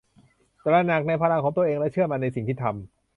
[0.65, 2.75] ตระหนักในพลังของตัวเองและเชื่อมั่นในสิ่งที่ทำ